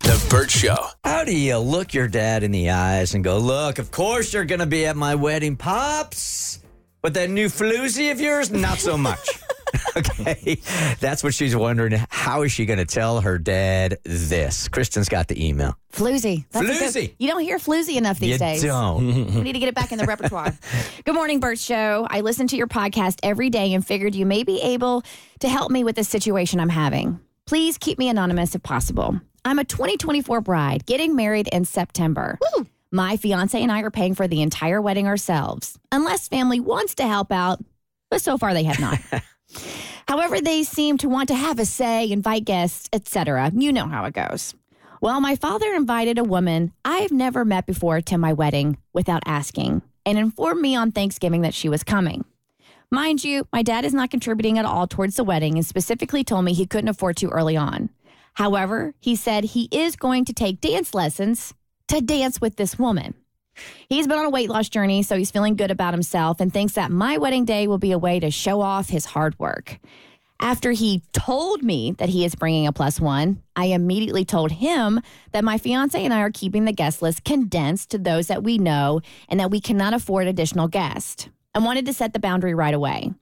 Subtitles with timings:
[0.00, 0.76] The Bert Show.
[1.04, 4.44] How do you look your dad in the eyes and go, look, of course you're
[4.44, 6.60] going to be at my wedding, Pops?
[7.02, 9.28] But that new floozy of yours, not so much.
[9.96, 10.58] okay.
[11.00, 11.92] That's what she's wondering.
[12.08, 14.68] How is she going to tell her dad this?
[14.68, 15.76] Kristen's got the email.
[15.92, 16.44] Floozy.
[16.50, 17.14] That's a good- Floozy.
[17.18, 18.62] you don't hear floozy enough these you days.
[18.62, 19.06] don't.
[19.34, 20.56] We need to get it back in the repertoire.
[21.04, 22.06] Good morning, Bert Show.
[22.10, 25.02] I listen to your podcast every day and figured you may be able
[25.40, 27.20] to help me with the situation I'm having.
[27.46, 29.20] Please keep me anonymous if possible.
[29.46, 32.38] I'm a 2024 bride getting married in September.
[32.90, 37.06] My fiance and I are paying for the entire wedding ourselves, unless family wants to
[37.06, 37.62] help out,
[38.10, 38.98] but so far they have not.
[40.08, 43.50] However, they seem to want to have a say, invite guests, etc.
[43.54, 44.54] You know how it goes.
[45.02, 49.82] Well, my father invited a woman I've never met before to my wedding without asking
[50.06, 52.24] and informed me on Thanksgiving that she was coming.
[52.90, 56.46] Mind you, my dad is not contributing at all towards the wedding and specifically told
[56.46, 57.90] me he couldn't afford to early on.
[58.34, 61.54] However, he said he is going to take dance lessons
[61.88, 63.14] to dance with this woman.
[63.88, 66.74] He's been on a weight loss journey, so he's feeling good about himself and thinks
[66.74, 69.78] that my wedding day will be a way to show off his hard work.
[70.40, 75.00] After he told me that he is bringing a plus one, I immediately told him
[75.30, 78.58] that my fiance and I are keeping the guest list condensed to those that we
[78.58, 81.28] know and that we cannot afford additional guests.
[81.54, 83.12] I wanted to set the boundary right away.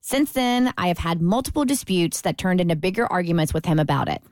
[0.00, 4.08] Since then, I have had multiple disputes that turned into bigger arguments with him about
[4.08, 4.22] it.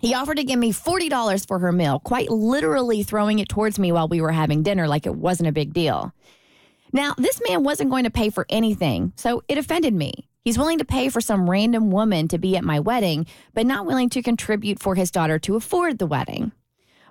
[0.00, 3.92] He offered to give me $40 for her meal, quite literally throwing it towards me
[3.92, 6.14] while we were having dinner like it wasn't a big deal.
[6.92, 10.26] Now, this man wasn't going to pay for anything, so it offended me.
[10.42, 13.84] He's willing to pay for some random woman to be at my wedding, but not
[13.84, 16.52] willing to contribute for his daughter to afford the wedding.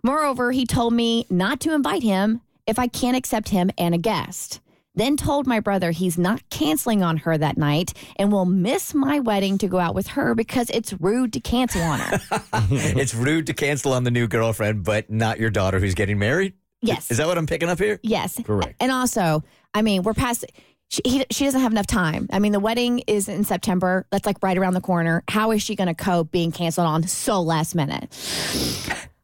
[0.03, 3.99] Moreover, he told me not to invite him if I can't accept him and a
[3.99, 4.61] guest.
[4.99, 9.21] Then told my brother he's not canceling on her that night and will miss my
[9.21, 12.19] wedding to go out with her because it's rude to cancel on her.
[12.71, 16.53] it's rude to cancel on the new girlfriend, but not your daughter who's getting married?
[16.81, 17.09] Yes.
[17.11, 18.01] Is that what I'm picking up here?
[18.03, 18.41] Yes.
[18.43, 18.75] Correct.
[18.81, 19.41] And also,
[19.73, 20.45] I mean, we're past.
[20.89, 22.27] She, he, she doesn't have enough time.
[22.33, 24.05] I mean, the wedding is in September.
[24.11, 25.23] That's like right around the corner.
[25.29, 28.13] How is she going to cope being canceled on so last minute?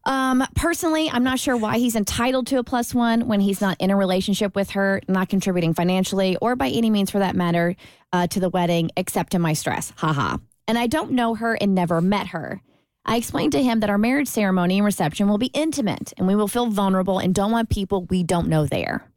[0.05, 3.77] Um, personally, I'm not sure why he's entitled to a plus one when he's not
[3.79, 7.75] in a relationship with her, not contributing financially or by any means for that matter
[8.13, 9.91] uh, to the wedding, except in my stress.
[9.97, 10.37] Haha.
[10.67, 12.61] And I don't know her and never met her.
[13.05, 16.35] I explained to him that our marriage ceremony and reception will be intimate and we
[16.35, 19.07] will feel vulnerable and don't want people we don't know there.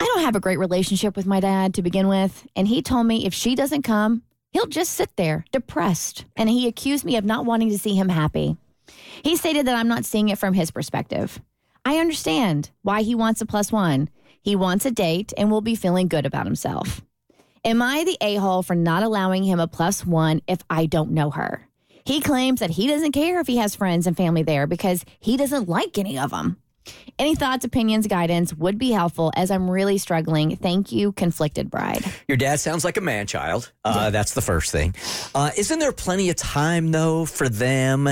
[0.00, 3.06] I don't have a great relationship with my dad to begin with, and he told
[3.06, 7.24] me if she doesn't come, he'll just sit there, depressed, and he accused me of
[7.24, 8.56] not wanting to see him happy.
[9.22, 11.40] He stated that I'm not seeing it from his perspective.
[11.84, 14.08] I understand why he wants a plus one.
[14.40, 17.02] He wants a date and will be feeling good about himself.
[17.64, 21.12] Am I the a hole for not allowing him a plus one if I don't
[21.12, 21.68] know her?
[22.04, 25.36] He claims that he doesn't care if he has friends and family there because he
[25.36, 26.56] doesn't like any of them.
[27.16, 30.56] Any thoughts, opinions, guidance would be helpful as I'm really struggling.
[30.56, 32.04] Thank you, Conflicted Bride.
[32.26, 33.70] Your dad sounds like a man child.
[33.84, 34.96] Uh, That's the first thing.
[35.32, 38.08] Uh, isn't there plenty of time, though, for them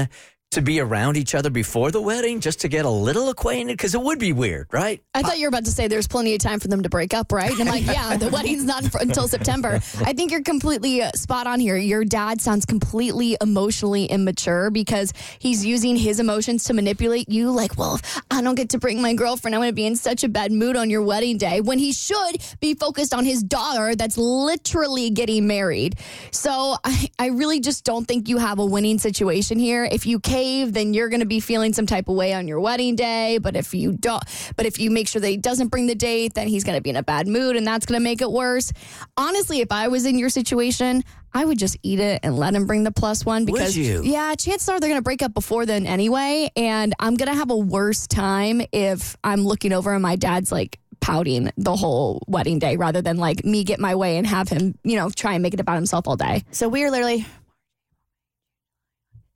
[0.50, 3.76] to be around each other before the wedding just to get a little acquainted?
[3.76, 5.00] Because it would be weird, right?
[5.14, 7.14] I thought you were about to say there's plenty of time for them to break
[7.14, 7.52] up, right?
[7.52, 9.80] And I'm like, yeah, the wedding's not until September.
[10.00, 11.76] I think you're completely uh, spot on here.
[11.76, 17.52] Your dad sounds completely emotionally immature because he's using his emotions to manipulate you.
[17.52, 19.94] Like, well, if I don't get to bring my girlfriend, I'm going to be in
[19.94, 23.40] such a bad mood on your wedding day when he should be focused on his
[23.44, 25.96] daughter that's literally getting married.
[26.32, 29.84] So I, I really just don't think you have a winning situation here.
[29.84, 32.48] If you care, behave, then you're going to be feeling some type of way on
[32.48, 33.38] your wedding day.
[33.38, 34.22] But if you don't,
[34.56, 36.82] but if you make sure that he doesn't bring the date, then he's going to
[36.82, 38.72] be in a bad mood and that's going to make it worse.
[39.16, 42.66] Honestly, if I was in your situation, I would just eat it and let him
[42.66, 44.02] bring the plus one because you?
[44.02, 46.50] yeah, chances are they're going to break up before then anyway.
[46.56, 50.50] And I'm going to have a worse time if I'm looking over and my dad's
[50.50, 54.48] like pouting the whole wedding day rather than like me get my way and have
[54.48, 56.42] him, you know, try and make it about himself all day.
[56.50, 57.26] So we're literally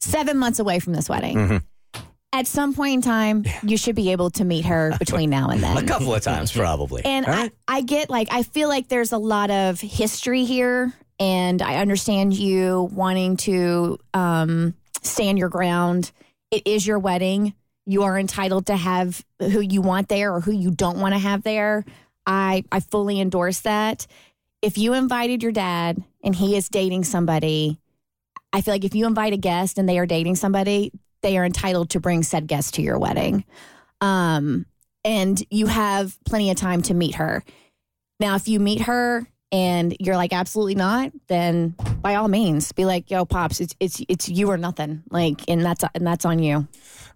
[0.04, 1.36] seven months away from this wedding.
[1.36, 1.56] Mm-hmm.
[2.32, 5.62] At some point in time, you should be able to meet her between now and
[5.62, 5.76] then.
[5.76, 7.04] A couple of times, probably.
[7.04, 7.52] And right?
[7.68, 10.92] I, I get like, I feel like there's a lot of history here.
[11.20, 16.10] And I understand you wanting to um, stand your ground.
[16.50, 17.54] It is your wedding.
[17.86, 21.20] You are entitled to have who you want there or who you don't want to
[21.20, 21.84] have there.
[22.26, 24.08] I, I fully endorse that.
[24.60, 27.78] If you invited your dad and he is dating somebody,
[28.54, 30.92] I feel like if you invite a guest and they are dating somebody,
[31.22, 33.44] they are entitled to bring said guest to your wedding.
[34.00, 34.66] Um,
[35.04, 37.42] and you have plenty of time to meet her.
[38.20, 42.84] Now, if you meet her and you're like absolutely not, then by all means, be
[42.84, 46.38] like, "Yo, pops, it's it's it's you or nothing." Like, and that's and that's on
[46.38, 46.68] you.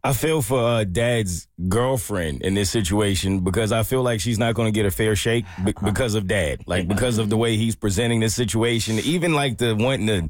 [0.04, 4.54] I feel for uh, dad's girlfriend in this situation because I feel like she's not
[4.54, 7.56] going to get a fair shake be- because of dad, like because of the way
[7.56, 8.98] he's presenting this situation.
[9.00, 10.28] Even like the wanting to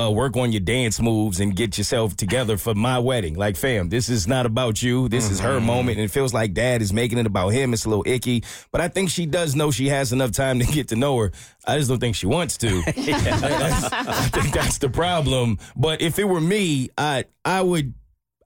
[0.00, 3.34] uh, work on your dance moves and get yourself together for my wedding.
[3.34, 5.08] Like, fam, this is not about you.
[5.08, 7.72] This is her moment, and it feels like dad is making it about him.
[7.72, 10.66] It's a little icky, but I think she does know she has enough time to
[10.66, 11.32] get to know her.
[11.66, 12.82] I just don't think she wants to.
[12.82, 15.58] That's- I think that's the problem.
[15.74, 17.94] But if it were me, I I would.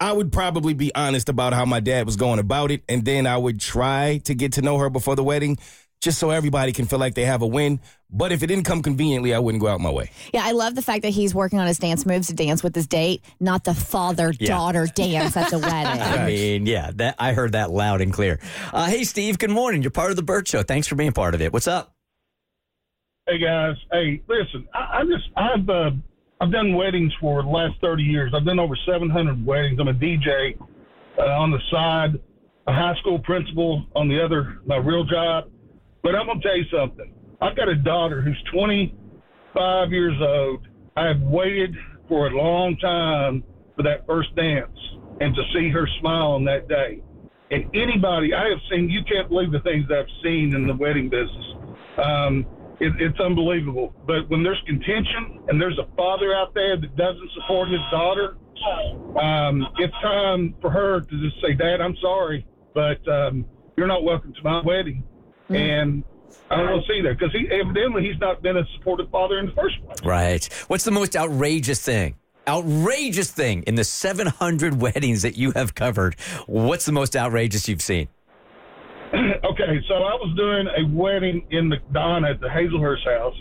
[0.01, 3.27] I would probably be honest about how my dad was going about it, and then
[3.27, 5.59] I would try to get to know her before the wedding,
[6.01, 7.81] just so everybody can feel like they have a win.
[8.09, 10.11] But if it didn't come conveniently, I wouldn't go out my way.
[10.33, 12.75] Yeah, I love the fact that he's working on his dance moves to dance with
[12.75, 16.01] his date, not the father daughter dance at the wedding.
[16.03, 18.41] I mean, yeah, that I heard that loud and clear.
[18.73, 19.83] Uh, hey, Steve, good morning.
[19.83, 20.63] You're part of the Bert Show.
[20.63, 21.53] Thanks for being part of it.
[21.53, 21.95] What's up?
[23.29, 25.91] Hey guys, hey, listen, I, I just I've uh,
[26.41, 28.33] I've done weddings for the last thirty years.
[28.35, 29.79] I've done over seven hundred weddings.
[29.79, 30.59] I'm a DJ
[31.19, 32.19] uh, on the side,
[32.67, 35.51] a high school principal on the other, my real job.
[36.03, 37.13] But I'm gonna tell you something.
[37.43, 40.67] I've got a daughter who's 25 years old.
[40.97, 41.75] I have waited
[42.09, 43.45] for a long time
[43.77, 44.77] for that first dance
[45.21, 47.03] and to see her smile on that day.
[47.51, 51.11] And anybody I have seen, you can't believe the things I've seen in the wedding
[51.11, 51.45] business.
[52.03, 52.47] Um,
[52.81, 53.95] it, it's unbelievable.
[54.07, 58.37] But when there's contention and there's a father out there that doesn't support his daughter,
[59.21, 63.45] um, it's time for her to just say, "Dad, I'm sorry, but um,
[63.77, 65.05] you're not welcome to my wedding."
[65.49, 66.05] And
[66.51, 69.39] I don't want to see that because he evidently he's not been a supportive father
[69.39, 69.99] in the first place.
[70.05, 70.45] Right.
[70.69, 72.17] What's the most outrageous thing?
[72.47, 76.19] Outrageous thing in the 700 weddings that you have covered.
[76.47, 78.09] What's the most outrageous you've seen?
[79.45, 83.35] okay, so I was doing a wedding in McDonough at the Hazelhurst house,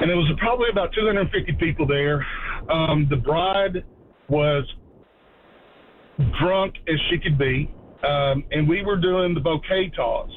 [0.00, 2.24] and it was probably about 250 people there.
[2.72, 3.84] Um, the bride
[4.28, 4.64] was
[6.40, 7.70] drunk as she could be,
[8.02, 10.30] um, and we were doing the bouquet toss.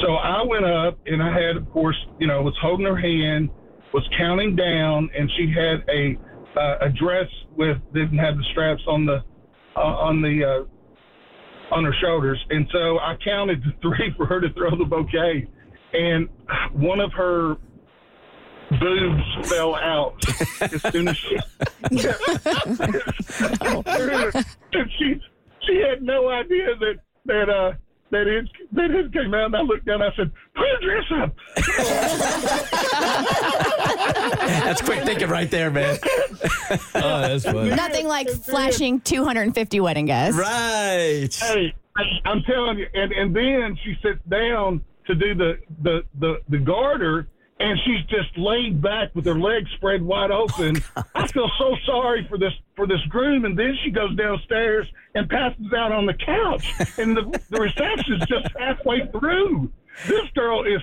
[0.00, 3.50] So I went up, and I had, of course, you know, was holding her hand,
[3.92, 6.18] was counting down, and she had a
[6.58, 7.26] uh, a dress
[7.56, 9.24] with didn't have the straps on the
[9.74, 10.64] uh, on the uh,
[11.72, 15.48] on her shoulders, and so I counted to three for her to throw the bouquet,
[15.92, 16.28] and
[16.72, 17.56] one of her
[18.80, 20.14] boobs fell out
[20.60, 21.36] as soon as she.
[24.72, 25.20] and she
[25.66, 26.94] she had no idea that
[27.26, 27.72] that uh
[28.12, 30.00] that it that it came out, and I looked down.
[30.02, 31.34] and I said, "Put your dress up."
[34.64, 35.98] That's quick thinking right there, man.
[36.94, 37.68] Oh, that's funny.
[37.70, 40.38] Nothing like flashing 250 wedding guests.
[40.40, 41.28] Right.
[41.38, 46.02] Hey, I- I'm telling you, and and then she sits down to do the the
[46.18, 47.28] the, the garter,
[47.62, 50.82] and she's just laid back with her legs spread wide open.
[50.96, 54.86] Oh, I feel so sorry for this for this groom, and then she goes downstairs
[55.14, 59.70] and passes out on the couch, and the the reception's just halfway through.
[60.06, 60.80] This girl is.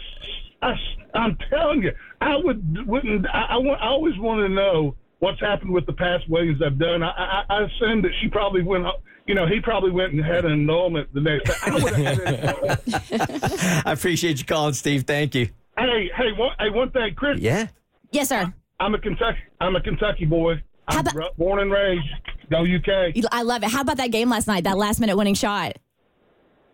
[0.62, 0.74] I,
[1.14, 3.26] am telling you, I would wouldn't.
[3.28, 6.78] I, I, want, I always want to know what's happened with the past weddings I've
[6.78, 7.02] done.
[7.02, 8.86] I, I, I assume that she probably went.
[9.26, 11.52] You know, he probably went and had an annulment the next.
[11.66, 13.86] I would have had an annulment.
[13.86, 15.04] I appreciate you calling, Steve.
[15.04, 15.50] Thank you.
[15.80, 17.40] Hey, hey, one, hey, one thing, Chris.
[17.40, 17.68] Yeah.
[18.12, 18.54] Yes, sir.
[18.80, 19.40] I'm a Kentucky.
[19.62, 20.56] I'm a Kentucky boy.
[20.88, 22.06] How I'm about- bro- born and raised.
[22.50, 23.14] Go UK.
[23.32, 23.70] I love it.
[23.70, 24.64] How about that game last night?
[24.64, 25.78] That last minute winning shot.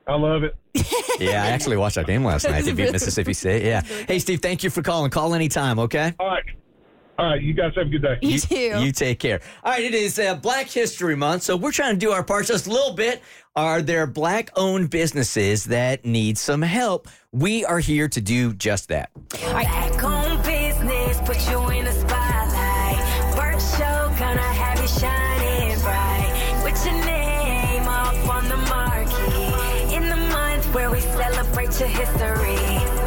[0.08, 0.56] I love it.
[1.18, 2.66] Yeah, I actually watched that game last night.
[2.66, 3.64] They beat Mississippi State.
[3.64, 3.82] Yeah.
[3.82, 5.10] Hey, Steve, thank you for calling.
[5.12, 6.14] Call anytime, okay?
[6.20, 6.44] All right.
[7.18, 8.18] All right, you guys have a good day.
[8.22, 8.80] You too.
[8.84, 9.40] You take care.
[9.64, 12.48] All right, it is uh, Black History Month, so we're trying to do our part
[12.48, 13.22] just a little bit.
[13.56, 17.08] Are there black owned businesses that need some help?
[17.32, 19.12] We are here to do just that.
[19.30, 23.34] Black owned business, put you in the spotlight.
[23.38, 26.62] Bert Show, gonna have you shining bright.
[26.66, 29.96] With your name up on the marquee.
[29.96, 33.05] In the month where we celebrate your history.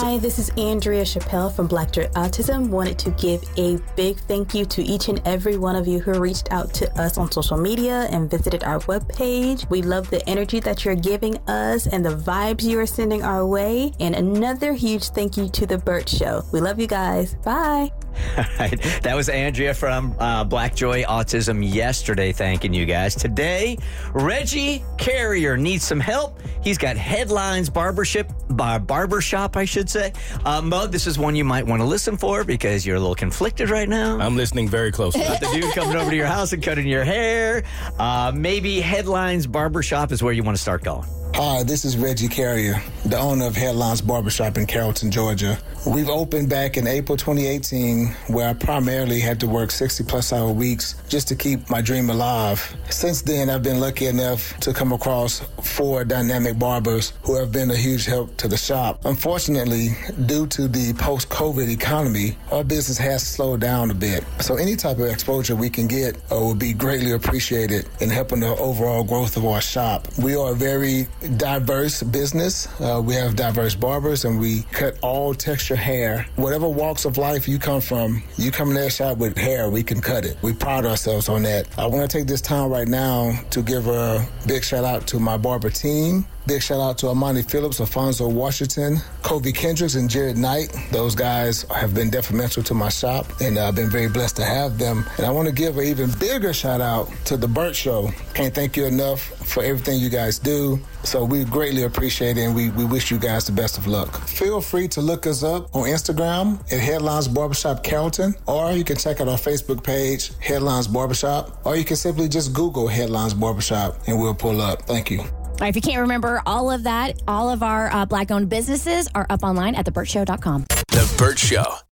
[0.00, 2.68] Hi, this is Andrea Chappelle from Black Joy Autism.
[2.68, 6.20] Wanted to give a big thank you to each and every one of you who
[6.20, 9.68] reached out to us on social media and visited our webpage.
[9.70, 13.44] We love the energy that you're giving us and the vibes you are sending our
[13.44, 13.90] way.
[13.98, 16.44] And another huge thank you to The Bert Show.
[16.52, 17.34] We love you guys.
[17.34, 17.90] Bye.
[18.38, 19.00] All right.
[19.02, 23.14] That was Andrea from uh, Black Joy Autism yesterday, thanking you guys.
[23.14, 23.78] Today,
[24.12, 26.38] Reggie Carrier needs some help.
[26.62, 30.12] He's got headlines, barbershop, bar, barbershop, I should say.
[30.44, 33.14] Uh, Mo, this is one you might want to listen for because you're a little
[33.14, 34.18] conflicted right now.
[34.18, 35.20] I'm listening very closely.
[35.24, 37.64] Got the dude coming over to your house and cutting your hair.
[37.98, 41.08] Uh, maybe headlines, barbershop is where you want to start going.
[41.34, 45.58] Hi, this is Reggie Carrier, the owner of Headlines Barbershop in Carrollton, Georgia.
[45.86, 50.52] We've opened back in April 2018, where I primarily had to work 60 plus hour
[50.52, 52.76] weeks just to keep my dream alive.
[52.90, 57.70] Since then, I've been lucky enough to come across four dynamic barbers who have been
[57.70, 59.04] a huge help to the shop.
[59.04, 59.90] Unfortunately,
[60.26, 64.24] due to the post COVID economy, our business has slowed down a bit.
[64.40, 68.40] So, any type of exposure we can get uh, will be greatly appreciated in helping
[68.40, 70.08] the overall growth of our shop.
[70.18, 72.66] We are a very diverse business.
[72.80, 76.26] Uh, Uh, we have diverse barbers and we cut all texture hair.
[76.36, 79.82] Whatever walks of life you come from, you come in their shop with hair, we
[79.82, 80.36] can cut it.
[80.42, 81.68] We pride ourselves on that.
[81.78, 85.20] I want to take this time right now to give a big shout out to
[85.20, 86.26] my barber team.
[86.48, 90.74] Big shout out to Amani Phillips, Alfonso Washington, Kobe Kendricks, and Jared Knight.
[90.90, 94.78] Those guys have been detrimental to my shop, and I've been very blessed to have
[94.78, 95.04] them.
[95.18, 98.10] And I want to give an even bigger shout out to the Bert Show.
[98.32, 100.80] Can't thank you enough for everything you guys do.
[101.02, 104.26] So we greatly appreciate it, and we, we wish you guys the best of luck.
[104.26, 108.96] Feel free to look us up on Instagram at Headlines Barbershop Carrollton, or you can
[108.96, 113.98] check out our Facebook page, Headlines Barbershop, or you can simply just Google Headlines Barbershop,
[114.06, 114.80] and we'll pull up.
[114.84, 115.24] Thank you.
[115.60, 118.48] All right, if you can't remember all of that, all of our uh, black owned
[118.48, 120.66] businesses are up online at thebertshow.com.
[120.68, 121.78] The Bert Show.